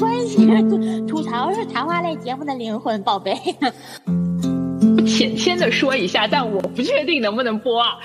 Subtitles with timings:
[0.00, 0.46] 关系，
[1.06, 3.34] 吐槽是谈话类节目的灵魂，宝贝。
[5.06, 7.98] 浅浅的说一下，但我不确定能不能播啊。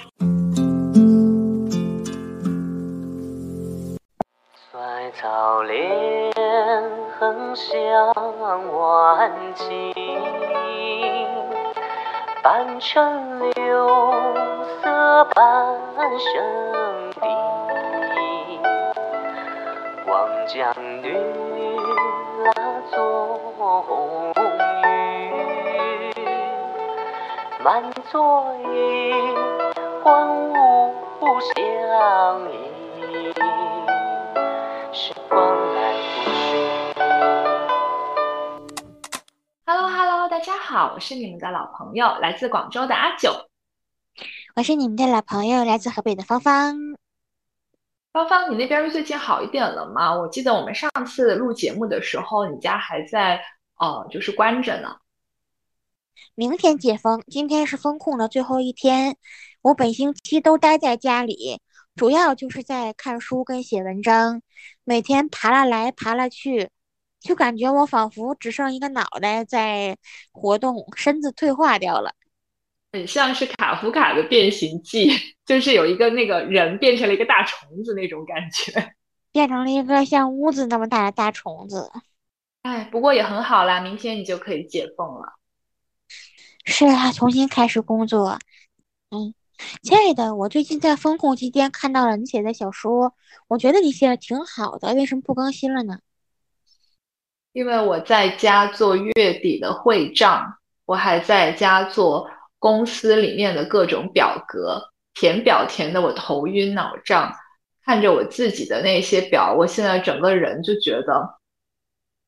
[4.74, 6.34] 在草莲
[7.18, 7.72] 横向
[8.74, 9.94] 晚景，
[12.44, 13.54] 半城柳
[14.82, 15.40] 色半
[16.20, 16.34] 生
[17.22, 17.22] 地。
[20.08, 20.14] 望
[20.48, 21.45] 江女拉
[23.76, 26.14] 作红雨，
[27.62, 29.12] 满座衣，
[30.02, 30.94] 欢舞
[31.42, 31.58] 相
[32.54, 32.56] 依。
[34.94, 35.36] 时光
[35.76, 36.56] 来不去。
[39.66, 43.34] Hello Hello，大家好，我是你们的老朋友，来自广州的阿九。
[44.56, 46.96] 我是你们的老朋友，来自河北的芳芳。
[48.14, 50.16] 芳芳，你那边最近好一点了吗？
[50.16, 53.42] 我记得我们上次录节目的时候，你家还在
[53.78, 54.98] 呃，就是关着呢。
[56.34, 59.18] 明天解封，今天是封控的最后一天。
[59.62, 61.62] 我本星期都待在家里，
[61.96, 64.42] 主要就是在看书跟写文章，
[64.84, 66.70] 每天爬了来爬了去，
[67.20, 69.98] 就感觉我仿佛只剩一个脑袋在
[70.32, 72.14] 活动，身子退化掉了。
[72.92, 75.10] 很像是卡夫卡的《变形记》，
[75.46, 78.94] 就是有一个那个人变成了一个大虫子那种感觉。
[79.32, 81.92] 变成了一个像屋子那么大的大虫子。
[82.66, 85.34] 哎，不过也很好啦，明天你就可以解封了。
[86.66, 88.40] 是啊，重新开始工作。
[89.12, 89.36] 嗯，
[89.84, 93.14] 亲爱的，我最近在风控期间看到了你写的小说，
[93.48, 96.00] 我觉得你写的挺好的，为什么不更新了呢？
[97.54, 102.28] 因为我在家做月底的会账，我还在家做
[102.58, 104.82] 公司里面的各种表格，
[105.14, 107.32] 填表填的我头晕脑胀，
[107.86, 111.38] 看着我自己的那些表，我现在整个人就觉得，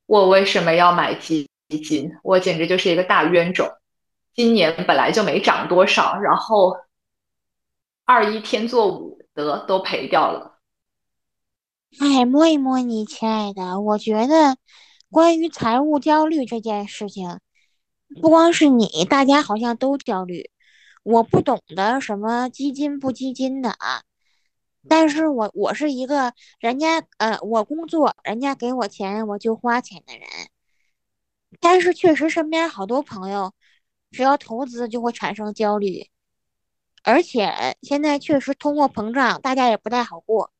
[0.07, 2.09] 我为什么要买基基金？
[2.23, 3.69] 我简直就是一个大冤种。
[4.33, 6.75] 今年本来就没涨多少，然后
[8.05, 10.59] 二一天作五得都赔掉了。
[11.99, 14.57] 哎，摸一摸你，亲爱的，我觉得
[15.09, 17.39] 关于财务焦虑这件事情，
[18.21, 20.51] 不光是你，大家好像都焦虑。
[21.03, 24.03] 我不懂得什么基金不基金的啊，
[24.89, 30.27] 但是我我是一个人家呃，我工作，人家给我钱我就花钱的人，
[31.59, 33.53] 但是确实身边好多朋友，
[34.11, 36.09] 只要投资就会产生焦虑，
[37.03, 40.51] 而且现在确实通货膨胀，大家也不太好过。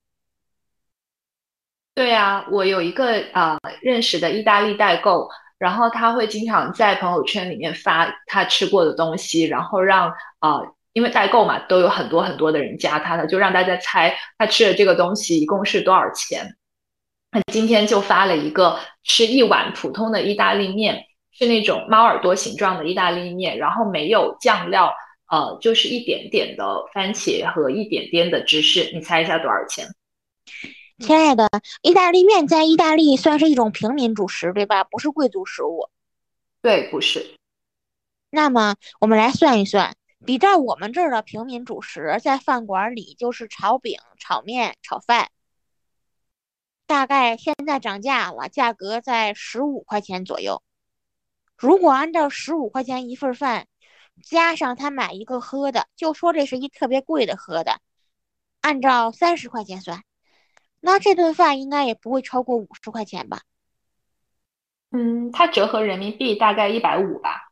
[1.94, 5.28] 对呀，我有一个啊、认识的意大利代购，
[5.58, 10.60] 然后他会经常在朋友圈里面发他吃过的东西，然后让啊、
[10.98, 16.56] 因为代购嘛，都有很多很多的人加他的，就让大家猜他吃的这个东西一共是多少钱。
[17.30, 24.92] 他今天就发了一个吃一碗普通的意大利面，是那种猫耳朵形状的意大利面，然后没有酱料，
[25.30, 26.66] 呃，就是一点点的
[26.96, 29.86] 番茄和一点点的芝士，你猜一下多少钱？
[30.98, 31.48] 亲爱的，
[31.84, 34.84] 意大利面在意大利算是一种平民主食，对吧？
[34.84, 35.90] 不是贵族食物。
[36.64, 37.36] 对，不是。
[38.32, 39.96] 那么我们来算一算，
[40.26, 45.30] 比照我们这儿的平民主食，在饭馆里就是炒饼、炒面、炒饭，
[46.86, 50.64] 大概现在涨价了，价格在十五块钱左右。
[51.56, 53.68] 如果按照十五块钱一份饭，
[54.24, 57.80] 加上他买一个喝的，就说这是一特别贵的喝的，
[58.62, 60.04] 按照三十块钱算。
[60.80, 63.42] 那这顿饭应该也不会超过五十块钱吧？
[64.92, 67.47] 嗯，它折合人民币大概一百五吧。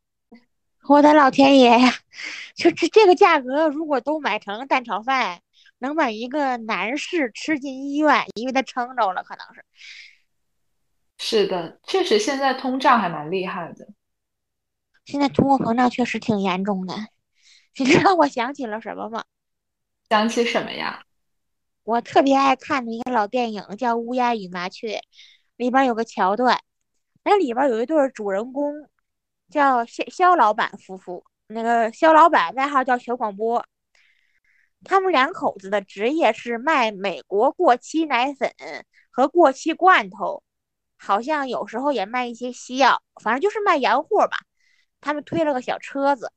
[0.88, 1.92] 我的老天爷呀！
[2.56, 5.42] 就这这个价格，如果都买成蛋炒饭，
[5.80, 9.66] 能把一个男士吃进医院，因为他撑着了，可能是。
[11.18, 13.88] 是的，确实现在通胀还蛮厉害的。
[15.06, 16.96] 现在通货膨胀确实挺严重的。
[17.78, 19.24] 你知道我想起了什么吗？
[20.10, 21.04] 想起什么呀？
[21.84, 24.98] 我特别爱看的一个老电影叫《乌鸦与麻雀》，
[25.56, 26.60] 里边有个桥段，
[27.24, 28.88] 那里边有一对儿主人公，
[29.50, 31.24] 叫肖肖老板夫妇。
[31.48, 33.64] 那个肖老板外号叫小广播，
[34.84, 38.52] 他们两口子的职业是卖美国过期奶粉
[39.12, 40.44] 和过期罐头，
[40.98, 44.38] 好像有时候也卖一些西药，反正就是卖洋货吧。
[45.02, 46.32] 他们推了个小车子，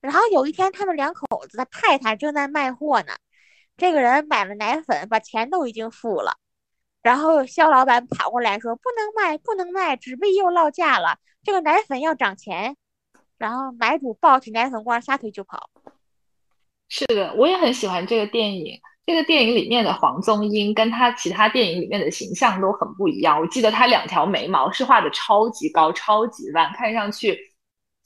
[0.00, 3.12] 然后有一天，他们两口子的太太正在卖货呢。
[3.76, 6.38] 这个人买了奶粉，把钱都已经付了，
[7.02, 12.76] 然后肖老板跑过来说：“不能卖，不能卖，纸币又落价了，这个奶粉要涨钱。”
[13.38, 15.70] 然后买主抱起奶粉罐撒腿就跑。
[16.88, 18.78] 是的，我也很喜欢这个电影。
[19.06, 23.40] 这个电影里面的黄宗英跟他其他电影里面的形象都很不一样。
[23.40, 27.36] 我记得他两条眉毛是画的超级高、超级弯，看上去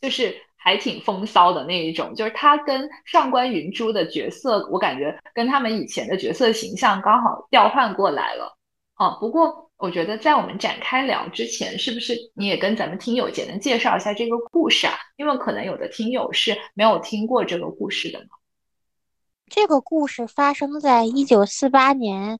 [0.00, 2.14] 就是还挺风骚的那一种。
[2.14, 8.56] 就是他跟上官云珠的角色，我感觉跟他们以前的角色形象刚好调换过来了。
[8.96, 14.94] 哦，不过我觉得在我们展开聊之前，是不是你也跟咱们听友简单介绍一下这个故事啊？
[15.16, 18.26] 因为可能有的听友是没有听过这个故事的呢。
[19.46, 22.38] 这个故事发生在一九四八年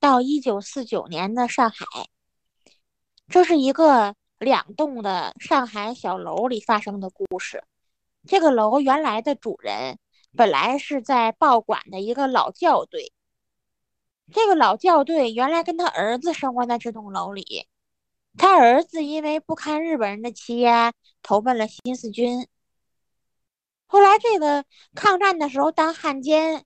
[0.00, 1.86] 到一九四九年的上海，
[3.28, 7.62] 这是一个两栋的上海小楼里发生的故事。
[8.26, 9.98] 这个楼原来的主人
[10.36, 13.12] 本来是在报馆的一个老校对。
[14.32, 17.66] 这个老校对原来跟他儿子生活在这栋楼里，
[18.36, 20.92] 他儿子因为不堪日本人的欺压，
[21.22, 22.46] 投奔了新四军。
[23.86, 26.64] 后来这个抗战的时候当汉奸，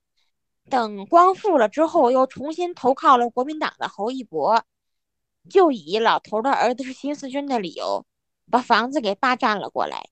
[0.69, 4.63] 等光复了之后，又重新投靠了国民党的侯一博，
[5.49, 8.05] 就以老头的儿子是新四军的理由，
[8.49, 10.09] 把房子给霸占了过来，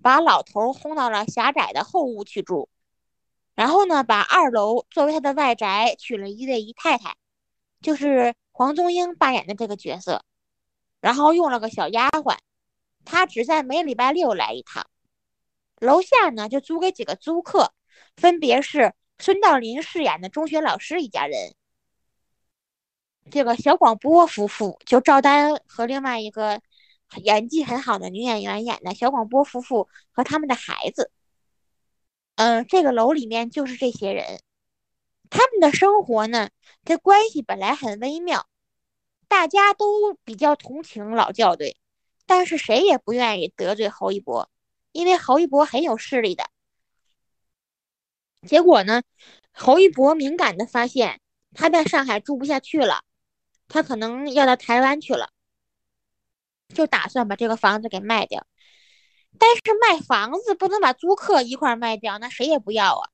[0.00, 2.68] 把老头轰到了狭窄的后屋去住。
[3.56, 7.16] 然后呢，把二楼作为他的外宅，娶了一位姨太太，
[7.80, 10.22] 就是黄宗英扮演的这个角色。
[11.00, 12.36] 然后用了个小丫鬟，
[13.04, 14.86] 她只在每礼拜六来一趟。
[15.80, 17.72] 楼下呢，就租给几个租客，
[18.16, 21.54] 分别是孙道临饰演的中学老师一家人，
[23.30, 26.60] 这个小广播夫妇，就赵丹和另外一个
[27.22, 31.10] 演技很好的女演员演的小广播夫妇和他们的孩子。
[32.36, 34.40] 嗯，这个楼里面就是这些人，
[35.30, 36.50] 他们的生活呢，
[36.84, 38.46] 这关系本来很微妙，
[39.26, 41.78] 大家都比较同情老教队，
[42.26, 44.50] 但是谁也不愿意得罪侯一博，
[44.92, 46.50] 因为侯一博很有势力的。
[48.46, 49.02] 结果呢，
[49.52, 51.20] 侯一博敏感的发现
[51.54, 53.02] 他在上海住不下去了，
[53.66, 55.30] 他可能要到台湾去了，
[56.68, 58.46] 就打算把这个房子给卖掉。
[59.38, 63.10] 但是卖房子不能把租客一块卖掉，那谁也不要啊。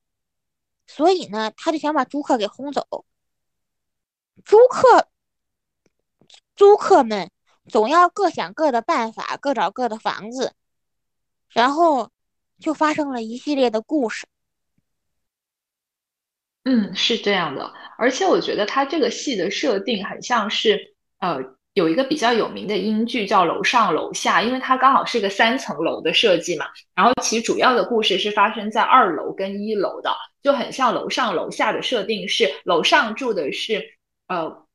[0.86, 3.04] 所以呢，他就想把租客给轰走。
[4.44, 5.08] 租客，
[6.56, 7.30] 租客们
[7.66, 10.54] 总要各想各的办法，各找各的房子，
[11.48, 12.10] 然后
[12.58, 14.26] 就发生了一系列的故事。
[16.64, 17.72] 嗯，是这样的。
[17.98, 21.56] 而且我觉得他这个戏的设定很像是，呃。
[21.74, 26.66] 有一个比较有名的英剧叫《楼上楼下》，因为它刚好是一个三层楼的设计嘛。
[26.94, 30.10] 然后其主要的故事是发生在二楼跟一楼的，
[30.42, 33.82] 就很像楼上楼下的设定是楼上住的是
[34.28, 34.66] 呃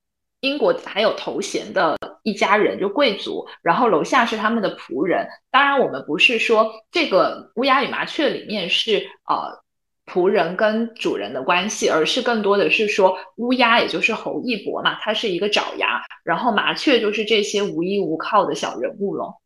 [0.41, 5.27] 英国还有头衔的一家人，就贵族，然后楼下是他们的仆人。
[5.51, 9.63] 当然，我们不是说这个《乌鸦与麻雀》里面是呃。
[10.07, 19.41] 仆人跟主人的关系，而是更多的是说乌鸦，也就是侯一博嘛，他是一个爪牙，然后麻雀就是这些无依无靠的小人物咯。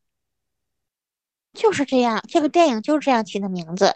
[1.53, 3.95] 就是这样，这个电影就是这样起的名字，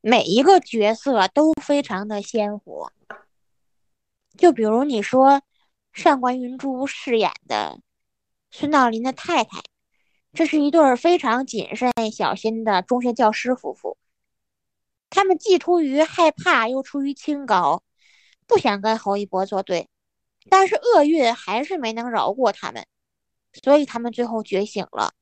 [0.00, 2.90] 每一个角色都非常的鲜活。
[4.36, 5.42] 就比如你说
[5.92, 7.80] 上官云珠饰演的
[8.50, 9.60] 孙道临的太太，
[10.32, 13.98] 这是一对非常谨慎小心的中学教师夫妇。
[15.10, 17.82] 他们既出于害怕，又出于清高，
[18.46, 19.88] 不想跟侯一博作对，
[20.50, 22.86] 但是厄运还是没能饶过他们，
[23.62, 25.12] 所以他们最后觉醒了。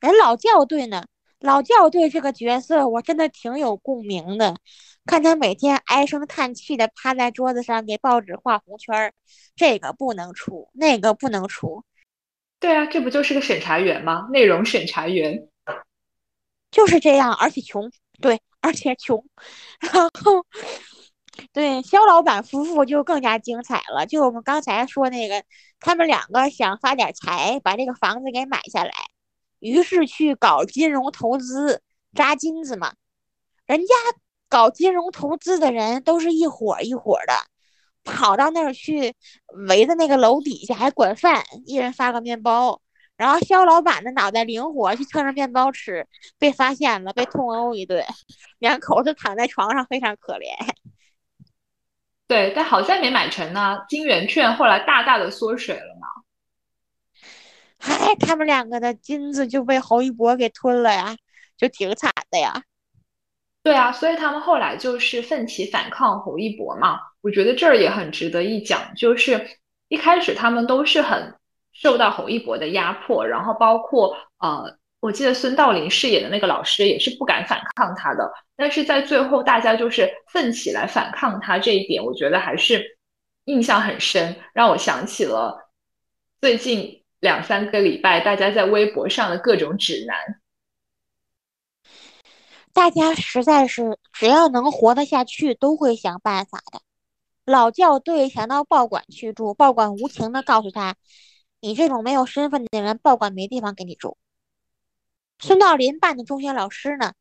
[0.00, 1.04] 人老教对呢？
[1.40, 4.56] 老教对这个角色，我真的挺有共鸣的。
[5.04, 9.12] 看他每天唉声叹气的趴在桌子上给报纸画红圈儿，
[9.54, 11.84] 这个不能出，那个不能出。
[12.60, 14.26] 对啊，这不就是个审查员吗？
[14.32, 15.46] 内容审查员
[16.70, 17.90] 就是这样，而且穷。
[18.22, 18.40] 对。
[18.64, 19.22] 而且穷，
[19.78, 20.46] 然后
[21.52, 24.06] 对肖老板夫妇就更加精彩了。
[24.06, 25.44] 就我们刚才说那个，
[25.80, 28.90] 他们两个想发点财，把这个房子给买下来，
[29.58, 31.82] 于是去搞金融投资，
[32.14, 32.94] 扎金子嘛。
[33.66, 33.94] 人家
[34.48, 37.34] 搞金融投资的人都是一伙一伙的，
[38.02, 39.14] 跑到那儿去，
[39.68, 42.80] 围在那个楼底下还管饭，一人发个面包。
[43.16, 46.06] 然后肖老板的脑袋灵活，去蹭着面包吃，
[46.36, 48.04] 被发现了，被痛殴一顿，
[48.58, 50.48] 两口子躺在床上，非常可怜。
[52.26, 53.78] 对，但好在没买成呢。
[53.88, 56.08] 金圆券后来大大的缩水了嘛。
[57.78, 61.16] 哎，他们两个的金子就被侯一博给吞了呀，
[61.56, 62.64] 就挺惨的呀。
[63.62, 66.98] 对啊，所以他们后来就是奋起反抗侯一博嘛。
[67.20, 69.48] 我觉得这儿也很值得一讲，就是
[69.86, 71.32] 一开始他们都是很。
[71.74, 82.96] 受到侯一博的压迫，然后包括呃我记得孙道临饰演的那个老师也是不敢反抗他的，但是在最后大家就是奋起来反抗他这一点，我觉得还是
[83.44, 85.70] 印象很深，让我想起了
[86.40, 90.16] 最近两三个礼拜大家在微博上的各种指南。
[92.72, 96.80] 大家实在是只要能活得下去，都会想办法的。
[97.44, 100.96] 老教队想到报馆去住，报馆无情的告诉他
[101.64, 104.18] ：“你这种没有身份的人，报馆没地方给你住。”
[105.40, 107.14] 孙道临办的中学老师呢？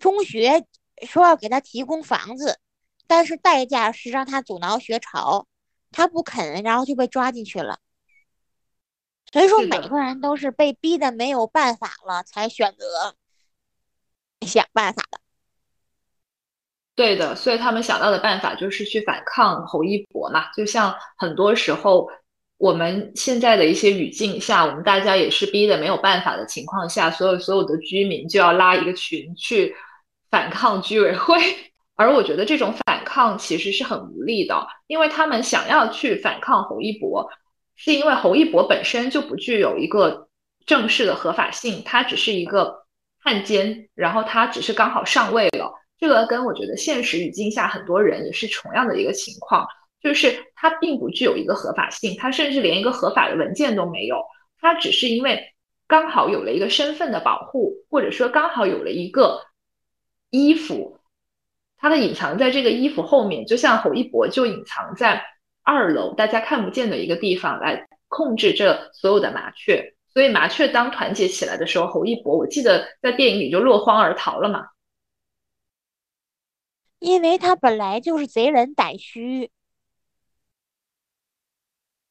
[0.00, 0.64] 中学
[1.06, 2.58] 说要给他提供房子，
[3.06, 5.46] 但是代价是让他阻挠学潮，
[5.90, 7.78] 他不肯，然后就被抓进去了。
[9.30, 13.14] 所以说，每个人都是被逼的没有办法了，才选择
[14.46, 15.20] 想办法的。
[16.94, 20.50] 对的，所以他们想到的办法就是去反抗侯一博嘛。
[20.52, 22.08] 就像很多时候。
[22.62, 29.74] 我们现在的一些语境下，我们大家也是逼的没有办法的情况下，所有所有的居民就要拉一个群去
[30.30, 31.40] 反抗居委会。
[31.96, 37.28] 而我觉得这种反抗其实是很无力的，因为他们想要去反抗侯一博，
[37.74, 40.28] 是因为侯一博本身就不具有一个
[40.64, 42.84] 正式的合法性，他只是一个
[43.18, 45.74] 汉奸，然后他只是刚好上位了。
[45.98, 49.66] 这个跟我觉得现实语境下很多人也是同样的一个情况。
[50.02, 54.22] 就是它并不具有一个合法性，它甚至连一个合法的文件都没有，
[54.58, 55.54] 它只是因为
[55.86, 59.40] 刚好有了一个身份的保护，或者说刚好有了一个
[60.30, 60.98] 衣服，
[61.76, 65.24] 它的隐藏在这个衣服后面，就像侯一博就隐藏在
[65.62, 74.66] 二楼大家看不见的一个地方来控制这所有的麻雀，所以麻雀当团结起来的时候，侯一博我记得在电影里就落荒而逃了嘛，
[76.98, 79.50] 因为他本来就是贼人胆虚。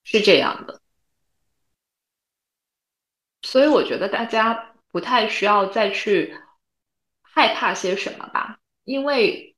[0.03, 0.81] 是这样的，
[3.43, 6.35] 所以我觉得大家不太需要再去
[7.21, 9.55] 害怕些什么吧，因为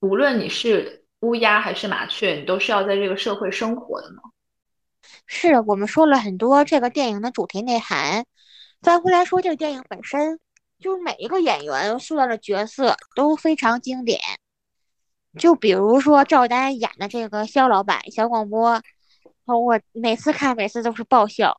[0.00, 4.22] 无论你是乌鸦还是麻雀，你都是要在这个社会生活的嘛。
[5.26, 8.24] 是我们说了很多这个电影的主题内涵，
[8.80, 10.38] 再回来说这个电影本身，
[10.78, 14.20] 就是每一个演员塑造的角色都非常经典，
[15.38, 18.80] 就比如说赵丹演的这个肖老板小广播。
[19.54, 21.56] 我每次看，每次都是爆笑。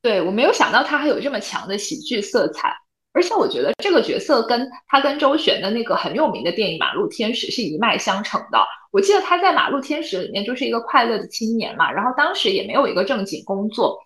[0.00, 2.72] 对我没有想到他还有这么强的喜剧色彩，
[3.12, 8.58] 而且我觉得这个角色跟他跟周旋的那个很有名的电影《马路天使》是一脉相承的。
[8.92, 13.98] 我记得他在《马路天使》里面就是一个快乐的青年嘛，然后当时也没有一个正经工作，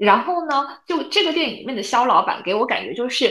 [0.00, 3.30] 然后呢，就这个电影里面的肖老板给我感觉就是。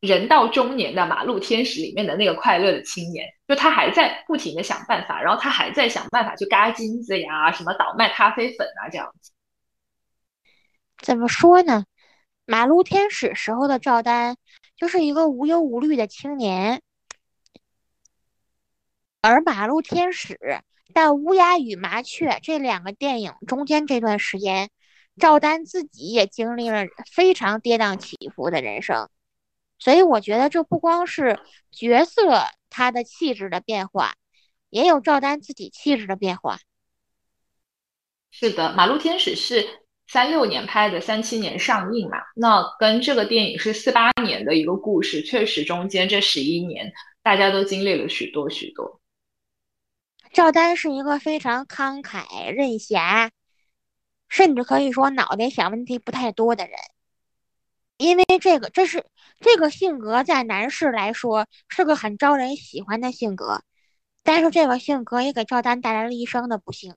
[0.00, 9.32] 人到中年的马路天使里面的那个快乐的青年，就他还在不停的想办法，然后他还在想办法去嘎金子呀，什么倒卖咖啡粉啊这样子。
[10.98, 11.84] 怎么说呢？
[12.44, 14.36] 马路天使时候的赵丹
[14.76, 16.80] 就是一个无忧无虑的青年，
[19.20, 20.38] 而马路天使
[20.94, 24.70] 到乌鸦与麻雀这两个电影中间这段时间，
[25.18, 29.08] 赵丹自己也经历了非常跌宕起伏的人生。
[29.78, 31.38] 所以我觉得这不光是
[31.70, 34.14] 角色他的气质的变化，
[34.70, 36.58] 也有赵丹自己气质的变化。
[38.30, 39.66] 是的，《马路天使》是
[40.06, 46.92] 三六年拍的，三七年上映嘛，那跟这个电影是四八年的一个故事，确实中间这十一年
[47.22, 49.00] 大家都经历了许多许多。
[50.32, 53.30] 赵丹是一个非常慷慨任侠，
[54.28, 56.76] 甚至可以说脑袋想问题不太多的人。
[57.96, 59.06] 因为这个，这是
[59.40, 63.62] 这个性格在男士来说是个很招人喜欢的性格，
[64.22, 66.94] 但是这个性格也给赵丹带来了一生的不幸。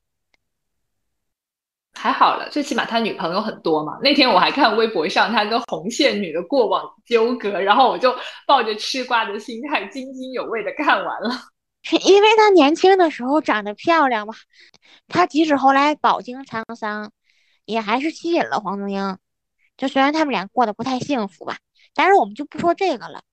[1.93, 3.99] 还好了，最起码他女朋友很多嘛。
[4.01, 8.15] 那天我还看微博上他跟红线女的过往纠葛，然后我就
[8.47, 11.29] 抱着吃瓜的心态津津有味的看完了。
[12.05, 14.33] 因为他年轻的时候长得漂亮嘛，
[15.07, 17.11] 他即使后来饱经沧桑，
[17.65, 19.17] 也还是吸引了黄宗英。
[19.75, 21.57] 就虽然他们俩过得不太幸福吧，
[21.93, 23.23] 但是我们就不说这个了。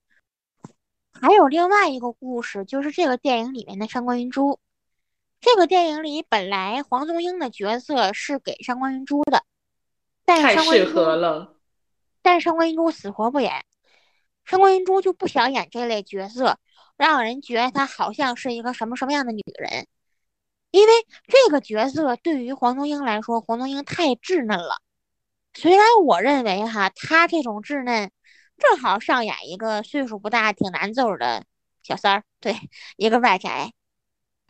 [1.19, 4.59] 还有另外一个故事，就是这个电影里面的上官云珠。
[5.39, 9.43] 这个电影里本来黄宗英的角色是给上官云珠的，
[10.25, 11.55] 但太适合了。
[12.21, 13.63] 但上官云珠死活不演，
[14.45, 16.57] 上官云珠就不想演这类角色，
[16.97, 19.87] 让人觉得她好像是一个什么什么样的女人。
[20.71, 20.93] 因为
[21.27, 24.81] 这个角色对于黄宗英来说，黄宗英太稚嫩了。
[25.53, 28.11] 虽然我认为哈，她这种稚嫩，
[28.57, 31.43] 正好上演一个岁数不大、挺难揍的
[31.83, 32.55] 小三儿，对，
[32.95, 33.71] 一个外宅。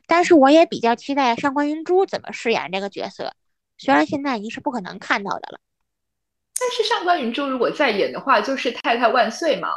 [0.06, 3.34] 但是我也比较期待上官云珠怎么饰演这个角色，
[3.78, 5.60] 虽然现在已经是不可能看到的了。
[6.60, 9.70] 但是上官云珠如果再演的话，就是太太万岁嘛。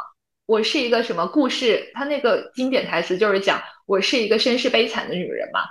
[0.47, 1.91] 我是一个什么故事？
[1.93, 5.61] 他那个经典台词就是讲我是一个身世悲惨的女人嘛。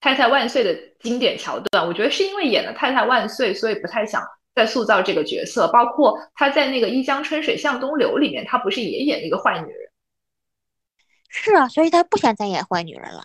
[0.00, 4.22] 太太万岁的经典桥段，我觉得是因为演了太太万岁，所以不太想
[4.54, 5.68] 再塑造这个角色。
[5.68, 9.90] 包括他在那个一江春水向东流里面，他不是也演一个坏女人？
[11.28, 13.24] 是啊，所以他不想再演坏女人了。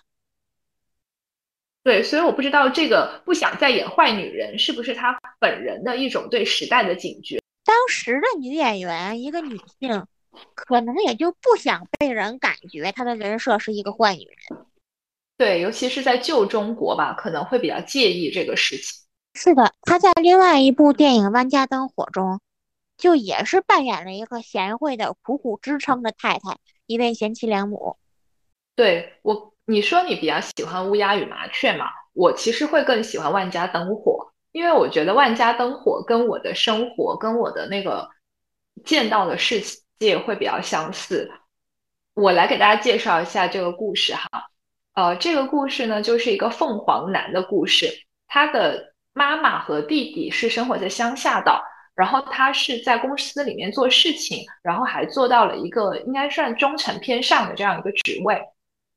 [1.84, 7.40] 对，所以我不知道这个不想再演坏女人是不是他本人的一种对时代的警觉。
[7.64, 10.06] 当时的女演员，一个女性，
[10.56, 14.66] 可能也就不想被人感觉她的人设是一个坏女人。
[15.38, 19.06] 对，尤其是在旧中国吧，可能会比较介意这个事情。
[19.34, 22.42] 是的，她在另外一部电影《万家灯火》中，
[22.98, 27.98] 就也是扮演了一个贤惠的、苦苦支撑的太太，一位贤妻良母。
[28.76, 31.86] 对我，你说你比较喜欢《乌鸦与麻雀》嘛？
[32.14, 34.26] 我其实会更喜欢《万家灯火》。
[34.52, 38.10] 因为我觉得万家灯火跟我的生活跟我的那个
[38.84, 39.62] 见到的世
[40.00, 41.32] 界会比较相似。
[42.16, 44.28] 我来给大家介绍一下这个故事哈。
[44.96, 48.08] 呃，这个故事呢就是一个凤凰男的故事。
[48.28, 51.62] 他的妈妈和弟弟是生活在乡下的，
[51.96, 58.42] 然后他是在公司里面做事情，然后还做到了一个应该算中层偏上的这样一个职位。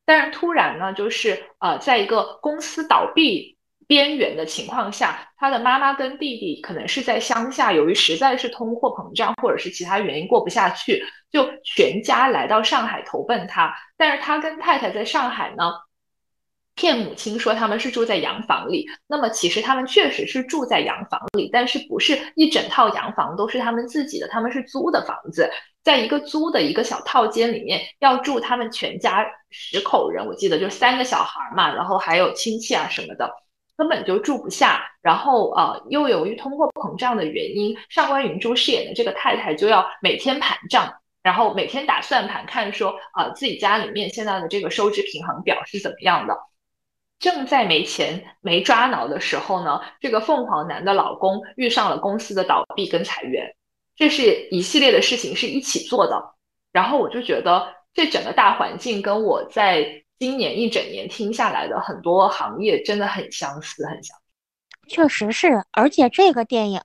[0.04, 3.56] 但是突然呢，就是呃，在一个公司倒闭。
[3.88, 13.74] 边缘的情况下，他的妈妈跟弟弟可能是在乡下，由于实在是通货膨胀或者是其他原因过不下去，就全家来到上海投奔他。
[13.98, 15.72] 但是他跟太太在上海呢，
[16.74, 18.86] 骗母亲说他们是住在洋房里。
[19.06, 25.50] 那么其实他们确实是住在洋房里，但是不是一整套洋房都是他们自己的，他们是租的房子，
[25.82, 33.30] 在一个租的一个小套间里面要住他们全家十口人，我记得就三个小孩嘛，然后还有亲戚啊什么的。
[33.74, 46.38] 根本就住不下，然后呃，又由于通货膨胀的原因，上官云珠饰演的这个太太就要每天盘账，然后每天打算盘，看说呃自己家里面现在的这个收支平衡表是怎么样的。
[47.22, 53.50] 正在没钱没抓挠的时候呢，这个凤凰男的老公遇上了公司的倒闭跟裁员，
[53.96, 56.34] 这是一系列的事情是一起做的。
[56.70, 60.02] 然后我就觉得这整个大环境跟我在。
[60.18, 64.22] 今年一整年听下来的很多行业真的很相似，很相似。
[64.86, 66.80] 确实是，而且这个电影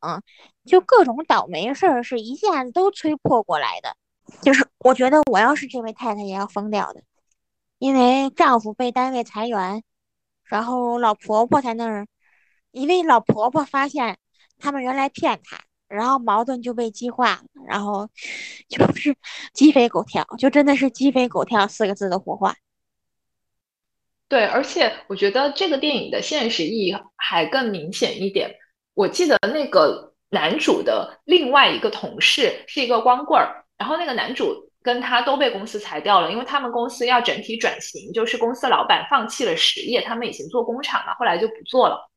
[0.66, 3.96] 就各种倒霉事儿是一下子都催破过来的。
[4.42, 7.04] 就是我觉得我要是这位太太也要疯掉的，
[7.78, 9.84] 因为丈夫被单位裁员，
[10.50, 12.08] 然后老婆婆在那儿，
[12.72, 14.18] 因为老婆婆发现
[14.60, 18.10] 他们原来骗她，然后矛盾就被激化，然后
[18.68, 19.16] 就是
[19.54, 22.56] 鸡飞狗跳，就真的是鸡飞狗跳四个字的火化。
[24.30, 28.56] 对，而且我觉得这个电影的现实意义还更明显一点。
[28.94, 42.10] 我记得那个男主的另外一个同事是一个光棍儿，然后那个男主跟他都被公司裁掉了，因为他们公司要整体转型，就是公司老板放弃了实业，他们以前做工厂嘛，后来就不做了。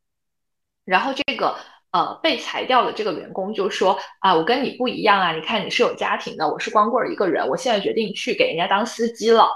[0.85, 1.57] 然后这个
[1.91, 9.49] 呃被裁掉的这个员工就说啊，我跟你不一样啊，你看你是有家庭的，我是光棍儿一个人，我现在决定去给人家当司机了。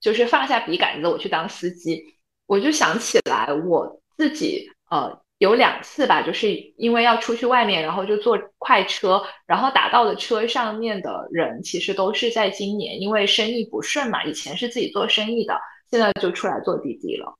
[0.00, 2.02] 就是放下笔杆子，我去当司机。
[2.46, 14.24] 我就想起来我自己，呃，有两次吧，就是因为要出去外面，然后就坐快车，然后打到的车上面的人，其实都是在今年，因为生意不顺嘛。
[14.24, 15.58] 以前是自己做生意的，
[15.90, 17.36] 现在就出来做滴滴了。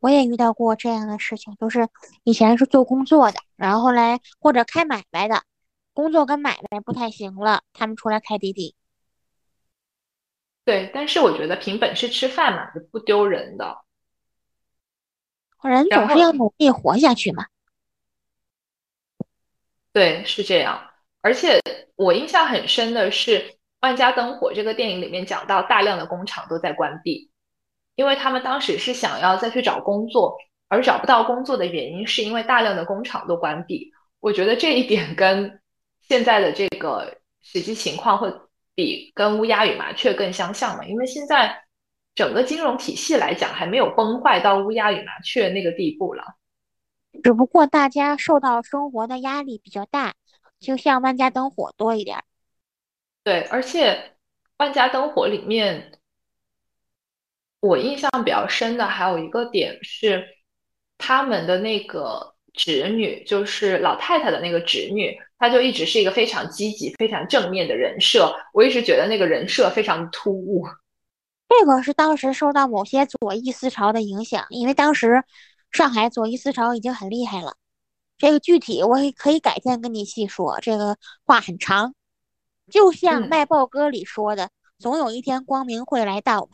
[0.00, 1.88] 我也遇到过这样的事情，就是
[2.24, 5.42] 以前是做工作的，然后后来或者开买卖的，
[5.92, 8.74] 工作跟买卖不太行了，他们出来开滴滴。
[10.64, 13.84] 对，但是我觉得凭本事吃饭嘛，是不丢人的。
[15.68, 17.46] 人总是要努力活下去嘛。
[19.92, 20.90] 对，是这样。
[21.20, 21.60] 而且
[21.96, 23.38] 我印象很深的是
[23.80, 27.30] 《万家灯火》这个电影里面讲到，大量的工厂都在关闭，
[27.94, 30.36] 因为他们当时是想要再去找工作，
[30.68, 33.92] 而找不到工作的原因是因为大量的工厂都关闭。
[34.20, 35.60] 我觉得这一点跟
[36.02, 38.32] 现在的这个实际情况会。
[38.76, 40.84] 比跟乌鸦与麻雀更相像嘛？
[40.84, 41.63] 因为现在
[42.14, 46.36] 整个金融体系来讲，还没有崩坏到乌鸦与麻雀那个地步了。
[47.22, 50.14] 只不过大家受到生活的压力比较大，
[50.60, 52.24] 就像万家灯火多一点。
[53.22, 54.12] 对，而且
[54.58, 55.92] 万家灯火里面，
[57.60, 60.24] 我印象比较深的还有一个点是，
[60.98, 65.16] 他们的那个侄女，就是老太太的那个侄女。
[65.38, 70.64] 她就一直是一个非常积极、非常正面的人设，我一直觉得那个人设非常突兀。
[71.60, 75.22] 这个是当时受到某些左翼思潮的影响，因为当时
[75.70, 77.54] 上海左翼思潮已经很厉害了，
[78.18, 81.94] 这个具体我可以改天跟你细说，这个话很长。
[82.70, 86.48] 就像嗯卖报歌里说的，总有一天光明会来到嘛。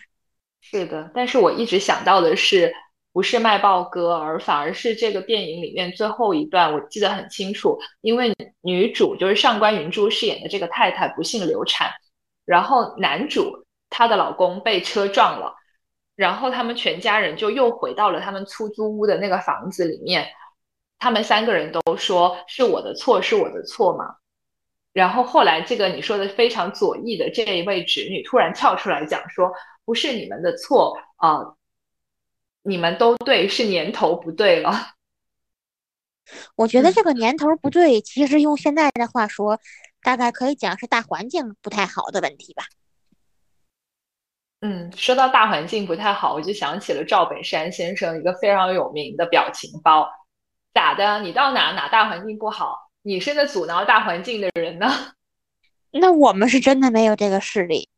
[0.61, 2.73] 是的，但是我一直想到的是，
[3.13, 11.91] 不是卖报歌，而反而是这个电影里面最后一段，我记得很清楚，因为女主就是上官云珠饰演的这个太太不幸流产，
[12.45, 13.60] 然后男主
[13.91, 15.55] 她的老公被车撞了，
[16.17, 20.29] 然后他们全家人就又回到了他们出租屋的那个房子里面，
[20.99, 24.15] 他们三个人都说是我的错，是我的错嘛。
[24.93, 29.53] 然后后来，这个你说的非常左翼的这一位侄女突然跳出来讲说，
[29.85, 31.57] 不是你们的错啊、呃
[32.63, 34.93] 你们都对，是年头不对了。
[36.57, 39.59] 我觉得嗯这个年头不对，其实用现在的话说，
[40.03, 42.65] 大概可以讲是大环境不太好的问题吧。
[44.61, 50.07] 嗯，说到大环境不太好，我就想起了赵本山先生一个非常有名的表情包，
[50.75, 51.21] 咋的？
[51.21, 52.77] 你到哪哪大环境不好？
[53.03, 54.87] 你是那阻挠大环境的人呢？
[55.93, 57.89] 那我们是真的没有这个势力。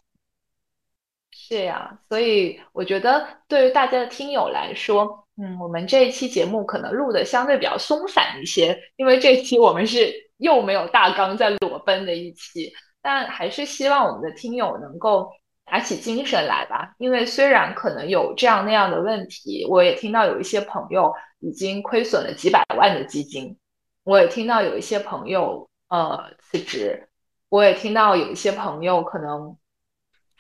[1.32, 12.72] 是呀，所以我觉得对于大家的听友来说，嗯，我们这一期节目可能录的相对比较松散一些，因为这期我们是又没有大纲在裸奔的一期，
[13.02, 15.28] 但还是希望我们的听友能够
[15.64, 16.94] 打起精神来吧。
[16.98, 23.56] 因为虽然可能有这样那样的问题，我也听到有一些朋友已经亏损了几百万的基金，
[24.04, 27.08] 我也听到有一些朋友呃辞职，
[27.48, 29.56] 我也听到有一些朋友可能。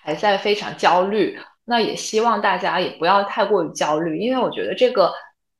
[0.04, 5.12] 还在非常焦虑，那也希望大家也不要太过于焦虑，因为我觉得这个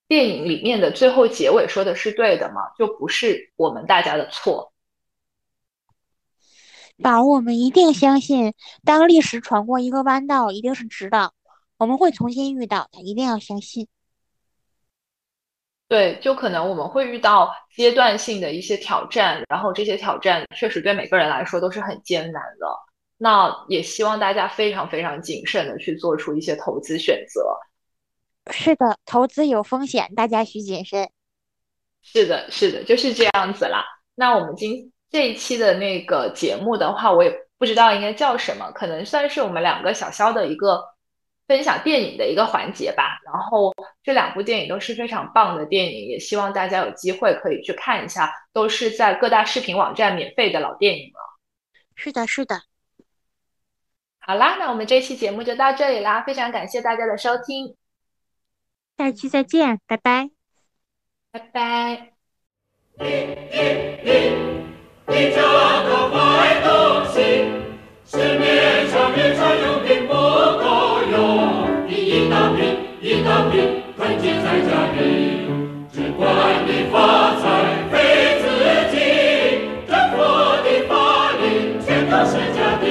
[0.09, 4.72] 电影里面的最后结尾说的是对的嘛，就不是我们大家的错。
[7.03, 11.33] 宝，我们一定相信，当历史闯过一个弯道，一定是直的，
[11.77, 13.89] 我们会重新遇到的，一定要相信。
[15.89, 22.67] 对，就可能我们会遇到阶段性的一些挑战，然后这些挑战确实对每个人来说都是很艰难的。
[23.19, 27.45] 那也希望大家非常非常谨慎的去做出一些投资选择。
[28.51, 31.11] 是的，投资有风险，大家需谨慎。
[32.01, 33.85] 是的，是的，就是这样子啦。
[34.15, 40.83] 那我们今这一期的那个节目的话，我也不知道应该叫什么，可能算是我们两个小肖的一个
[41.47, 43.21] 分享电影的一个环节吧。
[43.25, 43.73] 然后
[44.03, 51.21] 这两部电影都是非常棒的电影，也希望大家有机会可以去看一下，都是在各大视频网站免费的老电影了。
[51.95, 52.63] 是的，是的。
[54.19, 57.77] 好啦，那我们这期节目就到这里啦，非常感谢大家的收听，
[58.97, 60.31] 下期再见，拜拜。
[61.33, 62.13] 拜拜。
[65.09, 67.45] 你这个坏东西，
[68.07, 75.51] 市面上日常用品不够用，你一大瓶一大瓶囤积在家里，
[75.93, 76.25] 只管
[76.67, 77.45] 你发财
[77.91, 78.45] 费自
[78.95, 78.97] 己，
[79.89, 80.17] 政府
[80.63, 80.93] 的法
[81.41, 81.43] 律
[81.85, 82.87] 全都是假的。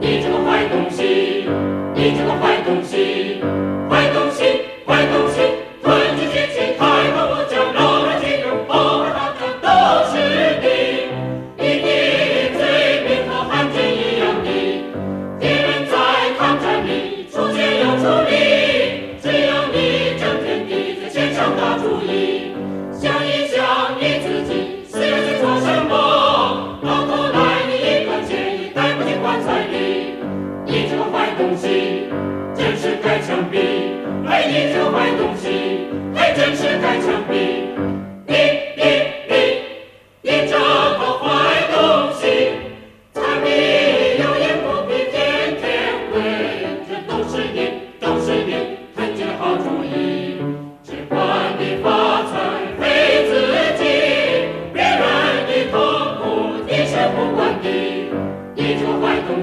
[0.00, 1.48] 你这个坏东西，
[1.94, 3.42] 你这个坏东西，
[3.88, 4.60] 坏东西，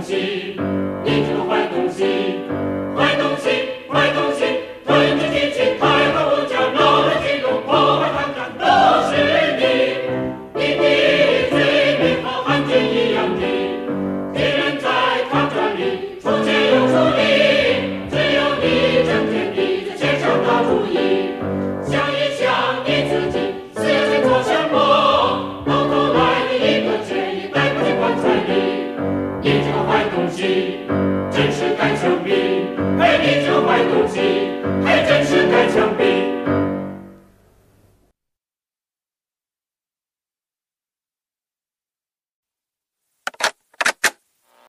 [0.02, 0.91] 心